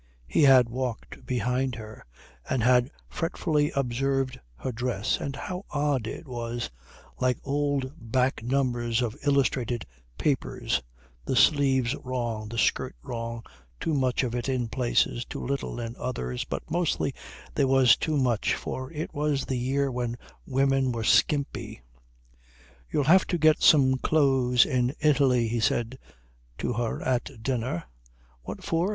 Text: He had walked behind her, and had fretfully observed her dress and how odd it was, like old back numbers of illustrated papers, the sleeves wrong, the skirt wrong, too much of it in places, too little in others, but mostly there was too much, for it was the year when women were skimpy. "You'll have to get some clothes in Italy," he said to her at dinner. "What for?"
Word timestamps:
He 0.27 0.41
had 0.41 0.67
walked 0.67 1.27
behind 1.27 1.75
her, 1.75 2.03
and 2.49 2.63
had 2.63 2.89
fretfully 3.07 3.69
observed 3.75 4.39
her 4.55 4.71
dress 4.71 5.19
and 5.19 5.35
how 5.35 5.65
odd 5.69 6.07
it 6.07 6.27
was, 6.27 6.71
like 7.19 7.37
old 7.43 7.93
back 7.99 8.41
numbers 8.41 9.03
of 9.03 9.15
illustrated 9.23 9.85
papers, 10.17 10.81
the 11.23 11.35
sleeves 11.35 11.95
wrong, 11.97 12.49
the 12.49 12.57
skirt 12.57 12.95
wrong, 13.03 13.43
too 13.79 13.93
much 13.93 14.23
of 14.23 14.33
it 14.33 14.49
in 14.49 14.69
places, 14.69 15.23
too 15.23 15.45
little 15.45 15.79
in 15.79 15.95
others, 15.97 16.45
but 16.45 16.63
mostly 16.67 17.13
there 17.53 17.67
was 17.67 17.95
too 17.95 18.17
much, 18.17 18.55
for 18.55 18.91
it 18.91 19.13
was 19.13 19.45
the 19.45 19.59
year 19.59 19.91
when 19.91 20.17
women 20.47 20.91
were 20.91 21.03
skimpy. 21.03 21.83
"You'll 22.91 23.03
have 23.03 23.27
to 23.27 23.37
get 23.37 23.61
some 23.61 23.99
clothes 23.99 24.65
in 24.65 24.95
Italy," 24.99 25.47
he 25.47 25.59
said 25.59 25.99
to 26.57 26.73
her 26.73 27.03
at 27.03 27.43
dinner. 27.43 27.83
"What 28.41 28.63
for?" 28.63 28.89